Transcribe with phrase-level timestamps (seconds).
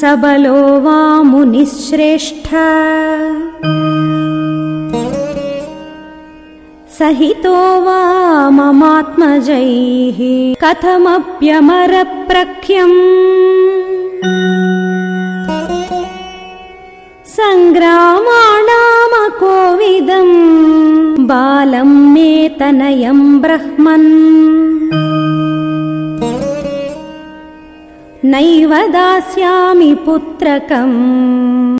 [0.00, 0.98] सबलो वा
[1.28, 2.48] मुनिःश्रेष्ठ
[6.98, 7.54] सहितो
[7.86, 7.96] वा
[8.58, 10.20] ममात्मजैः
[10.62, 12.94] कथमप्यमरप्रख्यम्
[17.36, 20.36] सङ्ग्रामाणामकोविदम्
[21.32, 24.12] बालम् ब्रह्मन्
[28.24, 31.74] नैव दास्यामि पुत्रकम्